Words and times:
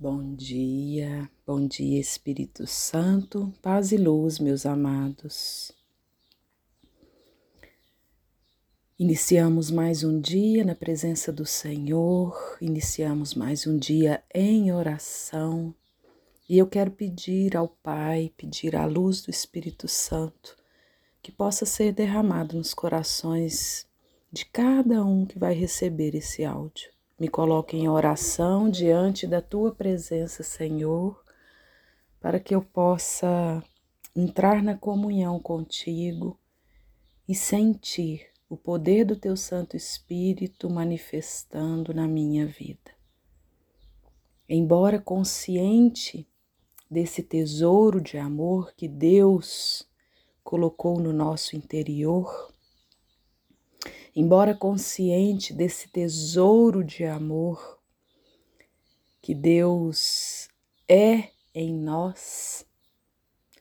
Bom 0.00 0.36
dia, 0.36 1.28
bom 1.44 1.66
dia 1.66 1.98
Espírito 1.98 2.68
Santo, 2.68 3.52
paz 3.60 3.90
e 3.90 3.96
luz, 3.96 4.38
meus 4.38 4.64
amados. 4.64 5.72
Iniciamos 8.96 9.72
mais 9.72 10.04
um 10.04 10.20
dia 10.20 10.64
na 10.64 10.76
presença 10.76 11.32
do 11.32 11.44
Senhor, 11.44 12.56
iniciamos 12.60 13.34
mais 13.34 13.66
um 13.66 13.76
dia 13.76 14.22
em 14.32 14.72
oração 14.72 15.74
e 16.48 16.56
eu 16.56 16.68
quero 16.68 16.92
pedir 16.92 17.56
ao 17.56 17.66
Pai, 17.66 18.32
pedir 18.36 18.76
à 18.76 18.86
luz 18.86 19.20
do 19.22 19.32
Espírito 19.32 19.88
Santo 19.88 20.56
que 21.20 21.32
possa 21.32 21.66
ser 21.66 21.92
derramado 21.92 22.56
nos 22.56 22.72
corações 22.72 23.84
de 24.30 24.44
cada 24.44 25.04
um 25.04 25.26
que 25.26 25.40
vai 25.40 25.54
receber 25.54 26.14
esse 26.14 26.44
áudio. 26.44 26.96
Me 27.18 27.28
coloque 27.28 27.76
em 27.76 27.88
oração 27.88 28.70
diante 28.70 29.26
da 29.26 29.42
tua 29.42 29.74
presença, 29.74 30.44
Senhor, 30.44 31.20
para 32.20 32.38
que 32.38 32.54
eu 32.54 32.62
possa 32.62 33.62
entrar 34.14 34.62
na 34.62 34.76
comunhão 34.76 35.40
contigo 35.40 36.38
e 37.28 37.34
sentir 37.34 38.28
o 38.48 38.56
poder 38.56 39.04
do 39.04 39.16
teu 39.16 39.36
Santo 39.36 39.76
Espírito 39.76 40.70
manifestando 40.70 41.92
na 41.92 42.06
minha 42.06 42.46
vida. 42.46 42.96
Embora 44.48 45.00
consciente 45.00 46.26
desse 46.90 47.22
tesouro 47.22 48.00
de 48.00 48.16
amor 48.16 48.72
que 48.76 48.88
Deus 48.88 49.86
colocou 50.42 50.98
no 50.98 51.12
nosso 51.12 51.56
interior, 51.56 52.50
embora 54.18 54.52
consciente 54.52 55.54
desse 55.54 55.86
tesouro 55.86 56.82
de 56.82 57.04
amor 57.04 57.78
que 59.22 59.32
Deus 59.32 60.48
é 60.88 61.28
em 61.54 61.72
nós, 61.72 62.66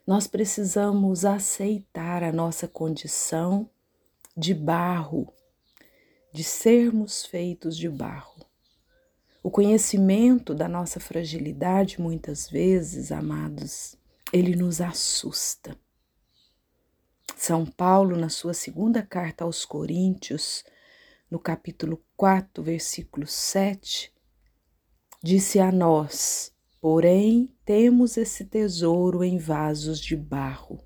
nós 0.06 0.26
precisamos 0.26 1.26
aceitar 1.26 2.24
a 2.24 2.32
nossa 2.32 2.68
condição 2.68 3.70
de 4.36 4.56
barro, 4.56 5.32
de 6.34 6.44
sermos 6.44 7.24
feitos 7.24 7.78
de 7.78 7.88
barro. 7.88 8.44
O 9.44 9.52
conhecimento 9.52 10.56
da 10.56 10.68
nossa 10.68 11.00
fragilidade, 11.00 12.02
muitas 12.02 12.50
vezes, 12.50 13.12
amados, 13.12 13.96
ele 14.34 14.56
nos 14.56 14.82
assusta. 14.82 15.78
São 17.38 17.68
Paulo, 17.68 18.18
na 18.18 18.30
sua 18.30 18.52
segunda 18.52 19.04
carta 19.04 19.44
aos 19.44 19.64
Coríntios, 19.64 20.64
no 21.30 21.38
capítulo 21.38 22.04
4, 22.18 22.64
versículo 22.64 23.28
7, 23.28 24.12
disse 25.24 25.60
a 25.60 25.72
nós: 25.72 26.52
Porém, 26.82 27.56
temos 27.64 28.18
esse 28.18 28.44
tesouro 28.44 29.24
em 29.24 29.38
vasos 29.38 30.00
de 30.00 30.16
barro, 30.16 30.80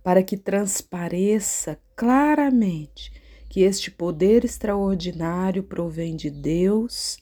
para 0.00 0.22
que 0.22 0.36
transpareça 0.36 1.76
claramente 1.96 3.12
que 3.50 3.62
este 3.62 3.90
poder 3.90 4.44
extraordinário 4.44 5.64
provém 5.64 6.14
de 6.14 6.30
Deus 6.30 7.18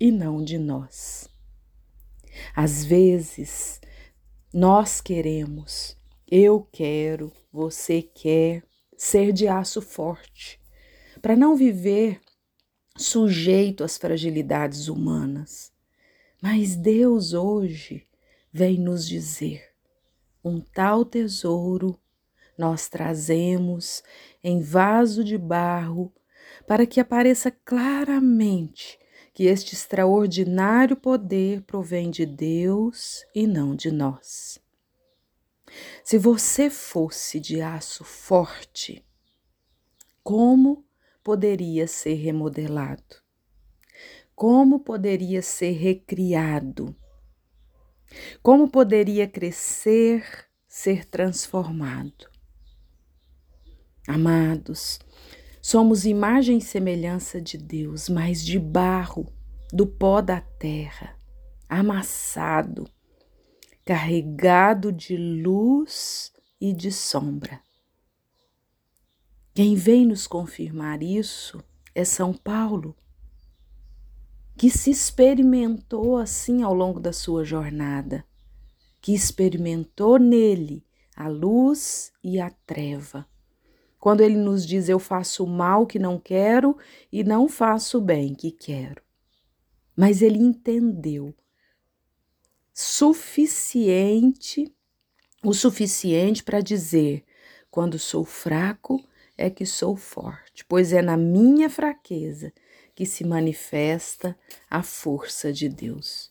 e 0.00 0.10
não 0.10 0.42
de 0.42 0.56
nós. 0.58 1.28
Às 2.56 2.82
vezes, 2.82 3.82
nós 4.50 4.98
queremos, 5.02 6.00
eu 6.34 6.66
quero, 6.72 7.30
você 7.52 8.00
quer 8.00 8.64
ser 8.96 9.34
de 9.34 9.46
aço 9.46 9.82
forte, 9.82 10.58
para 11.20 11.36
não 11.36 11.54
viver 11.54 12.22
sujeito 12.96 13.84
às 13.84 13.98
fragilidades 13.98 14.88
humanas. 14.88 15.70
Mas 16.40 16.74
Deus 16.74 17.34
hoje 17.34 18.08
vem 18.50 18.78
nos 18.78 19.06
dizer: 19.06 19.62
um 20.42 20.58
tal 20.58 21.04
tesouro 21.04 22.00
nós 22.56 22.88
trazemos 22.88 24.02
em 24.42 24.62
vaso 24.62 25.22
de 25.22 25.36
barro 25.36 26.10
para 26.66 26.86
que 26.86 26.98
apareça 26.98 27.50
claramente 27.50 28.98
que 29.34 29.44
este 29.44 29.74
extraordinário 29.74 30.96
poder 30.96 31.60
provém 31.64 32.10
de 32.10 32.24
Deus 32.24 33.22
e 33.34 33.46
não 33.46 33.76
de 33.76 33.90
nós. 33.90 34.62
Se 36.04 36.18
você 36.18 36.68
fosse 36.68 37.40
de 37.40 37.60
aço 37.60 38.04
forte, 38.04 39.04
como 40.22 40.84
poderia 41.22 41.86
ser 41.86 42.14
remodelado? 42.14 43.22
Como 44.34 44.80
poderia 44.80 45.42
ser 45.42 45.72
recriado? 45.72 46.94
Como 48.42 48.68
poderia 48.68 49.26
crescer, 49.26 50.24
ser 50.68 51.04
transformado? 51.04 52.30
Amados, 54.06 54.98
somos 55.60 56.04
imagem 56.04 56.58
e 56.58 56.62
semelhança 56.62 57.40
de 57.40 57.56
Deus, 57.56 58.08
mas 58.08 58.44
de 58.44 58.58
barro, 58.58 59.32
do 59.72 59.86
pó 59.86 60.20
da 60.20 60.40
terra, 60.40 61.16
amassado 61.68 62.90
carregado 63.84 64.92
de 64.92 65.16
luz 65.16 66.32
e 66.60 66.72
de 66.72 66.92
sombra. 66.92 67.60
Quem 69.52 69.74
vem 69.74 70.06
nos 70.06 70.26
confirmar 70.26 71.02
isso 71.02 71.62
é 71.94 72.04
São 72.04 72.32
Paulo, 72.32 72.96
que 74.56 74.70
se 74.70 74.90
experimentou 74.90 76.16
assim 76.16 76.62
ao 76.62 76.72
longo 76.72 77.00
da 77.00 77.12
sua 77.12 77.44
jornada, 77.44 78.24
que 79.00 79.12
experimentou 79.12 80.18
nele 80.18 80.86
a 81.16 81.28
luz 81.28 82.12
e 82.22 82.40
a 82.40 82.50
treva. 82.64 83.26
Quando 83.98 84.20
ele 84.20 84.36
nos 84.36 84.64
diz: 84.64 84.88
Eu 84.88 84.98
faço 84.98 85.44
o 85.44 85.48
mal 85.48 85.86
que 85.86 85.98
não 85.98 86.18
quero 86.18 86.76
e 87.10 87.24
não 87.24 87.48
faço 87.48 87.98
o 87.98 88.00
bem 88.00 88.34
que 88.34 88.50
quero. 88.52 89.02
Mas 89.96 90.22
ele 90.22 90.38
entendeu 90.38 91.34
suficiente, 92.72 94.72
o 95.42 95.52
suficiente 95.52 96.42
para 96.42 96.60
dizer: 96.60 97.24
quando 97.70 97.98
sou 97.98 98.24
fraco 98.24 99.04
é 99.36 99.50
que 99.50 99.66
sou 99.66 99.96
forte, 99.96 100.64
pois 100.64 100.92
é 100.92 101.02
na 101.02 101.16
minha 101.16 101.68
fraqueza 101.68 102.52
que 102.94 103.06
se 103.06 103.24
manifesta 103.24 104.36
a 104.68 104.82
força 104.82 105.52
de 105.52 105.68
Deus. 105.68 106.30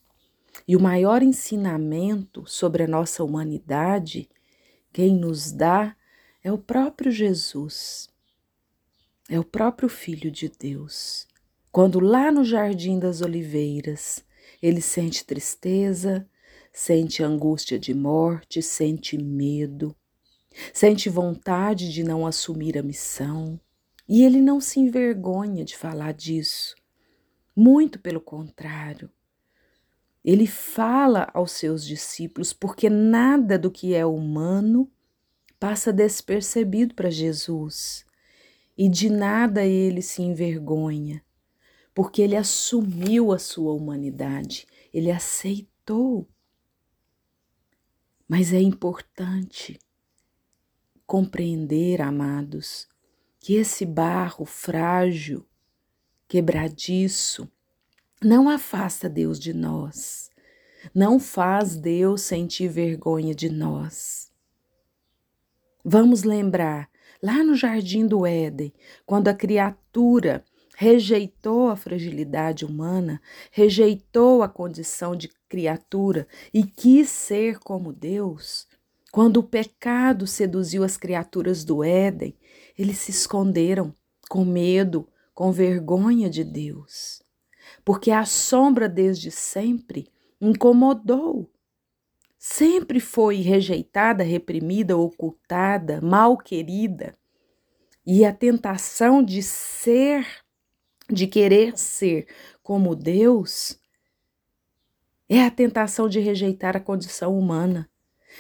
E 0.68 0.76
o 0.76 0.82
maior 0.82 1.24
ensinamento 1.24 2.44
sobre 2.46 2.84
a 2.84 2.88
nossa 2.88 3.24
humanidade, 3.24 4.30
quem 4.94 5.16
nos 5.16 5.52
dá 5.52 5.96
é 6.44 6.52
o 6.52 6.58
próprio 6.58 7.12
Jesus, 7.12 8.10
é 9.30 9.40
o 9.40 9.44
próprio 9.44 9.90
Filho 9.90 10.30
de 10.30 10.50
Deus. 10.50 11.28
Quando 11.72 12.00
lá 12.00 12.32
no 12.32 12.44
Jardim 12.44 13.00
das 13.00 13.22
Oliveiras 13.22 14.24
ele 14.62 14.82
sente 14.82 15.26
tristeza, 15.26 16.28
sente 16.72 17.24
angústia 17.24 17.78
de 17.78 17.94
morte, 17.94 18.62
sente 18.62 19.18
medo, 19.18 19.96
sente 20.74 21.10
vontade 21.10 21.92
de 21.92 22.04
não 22.04 22.26
assumir 22.26 22.78
a 22.78 22.84
missão, 22.84 23.60
e 24.08 24.24
ele 24.24 24.42
não 24.42 24.60
se 24.60 24.80
envergonha 24.80 25.64
de 25.64 25.78
falar 25.78 26.14
disso. 26.14 26.76
Muito 27.56 28.00
pelo 28.00 28.20
contrário. 28.20 29.10
Ele 30.24 30.46
fala 30.46 31.30
aos 31.34 31.52
seus 31.52 31.86
discípulos 31.86 32.54
porque 32.54 32.90
nada 32.90 33.58
do 33.58 33.72
que 33.72 33.94
é 33.94 34.06
humano 34.06 34.92
passa 35.60 35.92
despercebido 35.92 36.94
para 36.94 37.10
Jesus. 37.10 38.06
E 38.78 38.88
de 38.88 39.10
nada 39.10 39.64
ele 39.64 40.02
se 40.02 40.22
envergonha, 40.22 41.24
porque 41.94 42.22
ele 42.22 42.36
assumiu 42.36 43.32
a 43.32 43.38
sua 43.38 43.74
humanidade, 43.74 44.66
ele 44.94 45.12
aceitou 45.12 46.28
mas 48.32 48.54
é 48.54 48.62
importante 48.62 49.78
compreender, 51.06 52.02
amados, 52.02 52.88
que 53.42 53.56
esse 53.56 53.86
barro 53.86 54.46
frágil, 54.46 55.46
quebradiço, 56.30 57.52
não 58.24 58.48
afasta 58.48 59.10
Deus 59.10 59.38
de 59.38 59.52
nós, 59.54 60.30
não 60.96 61.20
faz 61.20 61.76
Deus 61.76 62.22
sentir 62.22 62.70
vergonha 62.70 63.36
de 63.36 63.50
nós. 63.50 64.32
Vamos 65.84 66.24
lembrar, 66.24 66.90
lá 67.22 67.44
no 67.44 67.54
jardim 67.54 68.08
do 68.08 68.26
Éden, 68.26 68.72
quando 69.06 69.28
a 69.28 69.34
criatura 69.34 70.42
rejeitou 70.78 71.68
a 71.68 71.76
fragilidade 71.76 72.64
humana, 72.64 73.22
rejeitou 73.52 74.42
a 74.42 74.48
condição 74.48 75.18
de 75.18 75.30
criatura 75.52 76.30
e 76.54 76.64
quis 76.64 77.10
ser 77.10 77.60
como 77.60 77.92
Deus, 77.92 78.66
quando 79.12 79.38
o 79.38 79.44
pecado 79.44 80.26
seduziu 80.26 80.82
as 80.82 80.96
criaturas 80.96 81.66
do 81.66 81.84
Éden, 81.84 82.34
eles 82.80 83.00
se 83.00 83.12
esconderam 83.12 83.94
com 84.30 84.46
medo, 84.46 85.10
com 85.36 85.52
vergonha 85.52 86.30
de 86.30 86.46
Deus. 86.46 87.22
Porque 87.84 88.12
a 88.12 88.24
sombra 88.24 88.88
desde 88.88 89.30
sempre 89.30 90.08
incomodou. 90.40 91.52
Sempre 92.40 93.02
foi 93.02 93.42
rejeitada, 93.42 94.24
reprimida, 94.24 94.96
ocultada, 94.96 96.00
mal 96.00 96.38
querida. 96.38 97.14
E 98.06 98.24
a 98.24 98.34
tentação 98.34 99.22
de 99.22 99.44
ser, 99.44 100.26
de 101.10 101.28
querer 101.28 101.78
ser 101.78 102.26
como 102.64 102.96
Deus, 102.96 103.81
é 105.38 105.46
a 105.46 105.52
tentação 105.52 106.10
de 106.10 106.20
rejeitar 106.20 106.76
a 106.76 106.80
condição 106.80 107.38
humana. 107.38 107.90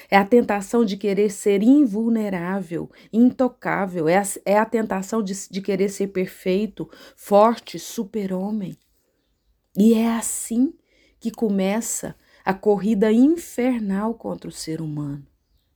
É 0.09 0.17
a 0.17 0.25
tentação 0.25 0.83
de 0.83 0.97
querer 0.97 1.29
ser 1.29 1.63
invulnerável, 1.63 2.89
intocável. 3.13 4.09
É 4.09 4.17
a, 4.17 4.23
é 4.45 4.57
a 4.57 4.65
tentação 4.65 5.23
de, 5.23 5.33
de 5.49 5.61
querer 5.61 5.89
ser 5.89 6.07
perfeito, 6.07 6.89
forte, 7.15 7.79
super-homem. 7.79 8.77
E 9.77 9.93
é 9.93 10.15
assim 10.15 10.73
que 11.19 11.31
começa 11.31 12.15
a 12.43 12.53
corrida 12.53 13.11
infernal 13.11 14.13
contra 14.13 14.49
o 14.49 14.53
ser 14.53 14.81
humano. 14.81 15.25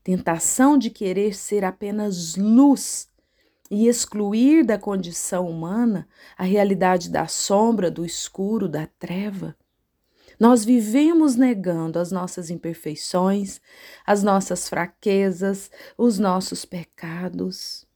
Tentação 0.04 0.78
de 0.78 0.90
querer 0.90 1.34
ser 1.34 1.64
apenas 1.64 2.36
luz 2.36 3.10
e 3.72 3.88
excluir 3.88 4.66
da 4.66 4.78
condição 4.78 5.50
humana 5.50 6.08
a 6.38 6.44
realidade 6.44 7.10
da 7.10 7.28
sombra, 7.28 7.90
do 7.90 8.06
escuro, 8.06 8.68
da 8.68 8.86
treva. 8.86 9.56
Nós 10.40 10.66
vivemos 10.66 11.36
negando 11.36 12.00
as 12.00 12.12
nossas 12.12 12.50
imperfeições, 12.50 13.62
as 14.06 14.22
nossas 14.22 14.68
fraquezas, 14.68 15.72
os 15.98 16.20
nossos 16.20 16.66
pecados. 16.66 17.88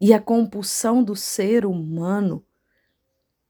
E 0.00 0.12
a 0.12 0.20
compulsão 0.20 1.02
do 1.02 1.14
ser 1.14 1.64
humano 1.64 2.44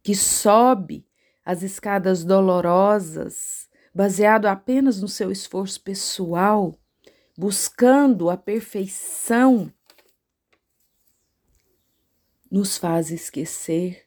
que 0.02 0.14
sobe 0.14 1.06
as 1.44 1.62
escadas 1.62 2.24
dolorosas, 2.24 3.68
baseado 3.94 4.46
apenas 4.46 5.00
no 5.00 5.08
seu 5.08 5.32
esforço 5.32 5.80
pessoal, 5.80 6.74
buscando 7.36 8.30
a 8.30 8.36
perfeição, 8.36 9.72
nos 12.50 12.78
faz 12.78 13.10
esquecer 13.10 14.06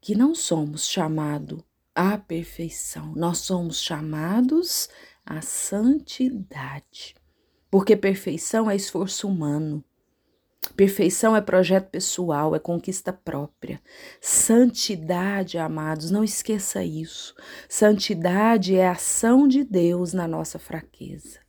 que 0.00 0.14
não 0.14 0.34
somos 0.34 0.86
chamados 0.86 1.65
à 1.96 2.18
perfeição. 2.18 3.14
Nós 3.16 3.38
somos 3.38 3.80
chamados 3.80 4.88
à 5.24 5.40
santidade. 5.40 7.16
Porque 7.70 7.96
perfeição 7.96 8.70
é 8.70 8.76
esforço 8.76 9.26
humano. 9.26 9.82
Perfeição 10.76 11.34
é 11.34 11.40
projeto 11.40 11.88
pessoal, 11.88 12.54
é 12.54 12.58
conquista 12.58 13.12
própria. 13.12 13.80
Santidade, 14.20 15.56
amados, 15.56 16.10
não 16.10 16.22
esqueça 16.22 16.84
isso. 16.84 17.34
Santidade 17.68 18.76
é 18.76 18.86
a 18.86 18.92
ação 18.92 19.48
de 19.48 19.64
Deus 19.64 20.12
na 20.12 20.28
nossa 20.28 20.58
fraqueza. 20.58 21.40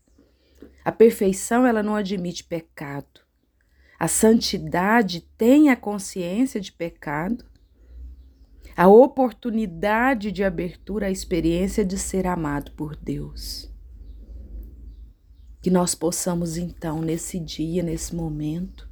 A 0.85 0.91
perfeição, 0.91 1.65
ela 1.65 1.83
não 1.83 1.95
admite 1.95 2.43
pecado. 2.43 3.21
A 3.99 4.07
santidade 4.07 5.21
tem 5.37 5.69
a 5.69 5.75
consciência 5.75 6.61
de 6.61 6.71
pecado 6.71 7.43
a 8.77 8.87
oportunidade 8.87 10.31
de 10.31 10.43
abertura 10.43 11.07
à 11.07 11.11
experiência 11.11 11.83
de 11.83 11.97
ser 11.97 12.27
amado 12.27 12.71
por 12.73 12.95
Deus. 12.95 13.73
Que 15.59 15.71
nós 15.71 15.95
possamos 15.95 16.57
então, 16.57 17.01
nesse 17.01 17.39
dia, 17.39 17.81
nesse 17.81 18.15
momento, 18.15 18.87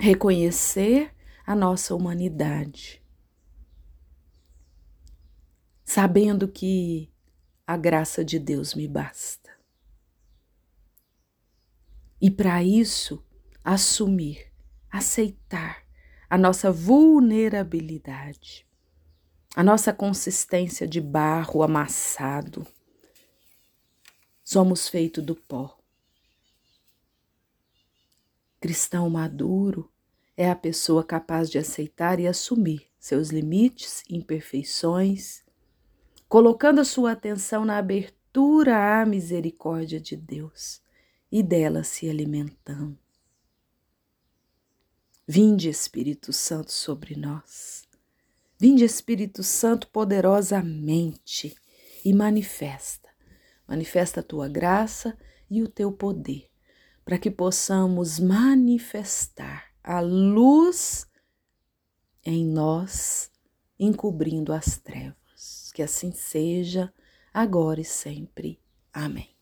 reconhecer 0.00 1.14
a 1.46 1.54
nossa 1.54 1.94
humanidade, 1.94 3.00
sabendo 5.84 6.48
que 6.48 7.12
a 7.64 7.76
graça 7.76 8.24
de 8.24 8.40
Deus 8.40 8.74
me 8.74 8.88
basta. 8.88 9.50
E 12.20 12.28
para 12.28 12.60
isso, 12.64 13.24
assumir, 13.62 14.52
aceitar 14.90 15.89
a 16.30 16.38
nossa 16.38 16.70
vulnerabilidade, 16.70 18.64
a 19.56 19.64
nossa 19.64 19.92
consistência 19.92 20.86
de 20.86 21.00
barro 21.00 21.60
amassado. 21.60 22.64
Somos 24.44 24.88
feitos 24.88 25.24
do 25.24 25.34
pó. 25.34 25.76
Cristão 28.60 29.10
maduro 29.10 29.90
é 30.36 30.48
a 30.48 30.54
pessoa 30.54 31.02
capaz 31.02 31.50
de 31.50 31.58
aceitar 31.58 32.20
e 32.20 32.28
assumir 32.28 32.88
seus 32.96 33.30
limites, 33.30 34.04
imperfeições, 34.08 35.42
colocando 36.28 36.80
a 36.80 36.84
sua 36.84 37.10
atenção 37.10 37.64
na 37.64 37.78
abertura 37.78 39.00
à 39.00 39.04
misericórdia 39.04 39.98
de 40.00 40.14
Deus 40.16 40.80
e 41.32 41.42
dela 41.42 41.82
se 41.82 42.08
alimentando. 42.08 43.09
Vinde, 45.32 45.68
Espírito 45.68 46.32
Santo, 46.32 46.72
sobre 46.72 47.14
nós. 47.14 47.84
Vinde, 48.58 48.84
Espírito 48.84 49.44
Santo, 49.44 49.86
poderosamente 49.86 51.54
e 52.04 52.12
manifesta. 52.12 53.08
Manifesta 53.64 54.18
a 54.18 54.22
tua 54.24 54.48
graça 54.48 55.16
e 55.48 55.62
o 55.62 55.68
teu 55.68 55.92
poder, 55.92 56.50
para 57.04 57.16
que 57.16 57.30
possamos 57.30 58.18
manifestar 58.18 59.66
a 59.84 60.00
luz 60.00 61.06
em 62.24 62.44
nós, 62.44 63.30
encobrindo 63.78 64.52
as 64.52 64.78
trevas. 64.78 65.70
Que 65.72 65.80
assim 65.80 66.10
seja, 66.10 66.92
agora 67.32 67.80
e 67.80 67.84
sempre. 67.84 68.60
Amém. 68.92 69.39